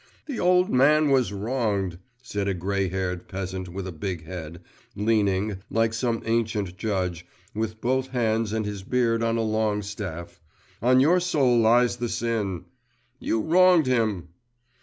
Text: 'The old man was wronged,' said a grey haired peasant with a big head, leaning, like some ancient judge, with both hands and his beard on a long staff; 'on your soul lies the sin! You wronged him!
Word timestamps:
'The 0.25 0.39
old 0.39 0.71
man 0.71 1.11
was 1.11 1.31
wronged,' 1.31 1.99
said 2.23 2.47
a 2.47 2.55
grey 2.55 2.89
haired 2.89 3.27
peasant 3.27 3.69
with 3.69 3.85
a 3.85 3.91
big 3.91 4.25
head, 4.25 4.59
leaning, 4.95 5.59
like 5.69 5.93
some 5.93 6.23
ancient 6.25 6.75
judge, 6.75 7.23
with 7.53 7.79
both 7.81 8.07
hands 8.07 8.51
and 8.51 8.65
his 8.65 8.81
beard 8.81 9.21
on 9.21 9.37
a 9.37 9.41
long 9.43 9.83
staff; 9.83 10.41
'on 10.81 10.99
your 10.99 11.19
soul 11.19 11.59
lies 11.59 11.97
the 11.97 12.09
sin! 12.09 12.65
You 13.19 13.41
wronged 13.41 13.85
him! 13.85 14.29